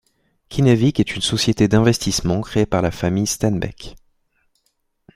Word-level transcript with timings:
Kinnevik 0.49 0.99
est 0.99 1.15
une 1.15 1.21
société 1.21 1.67
d'investissement 1.67 2.41
créée 2.41 2.65
par 2.65 2.81
la 2.81 2.89
famille 2.89 3.27
Stenbeck. 3.27 3.95